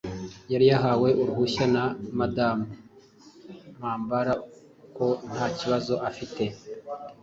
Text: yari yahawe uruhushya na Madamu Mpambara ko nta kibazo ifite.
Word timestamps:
yari 0.51 0.65
yahawe 0.71 1.09
uruhushya 1.21 1.65
na 1.73 1.83
Madamu 2.17 2.65
Mpambara 3.77 4.33
ko 4.95 5.07
nta 5.31 5.47
kibazo 5.59 5.93
ifite. 6.09 6.43